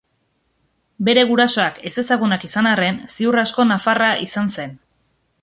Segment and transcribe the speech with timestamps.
[1.09, 4.77] Bere gurasoak ezezagunak izan arren, ziur asko nafarra izan zen.